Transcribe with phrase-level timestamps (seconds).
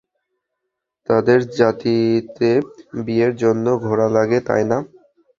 [1.09, 2.49] তোদের জাতিতে
[3.01, 4.77] বিয়ের জন্য ঘোড়া লাগে, তাই না?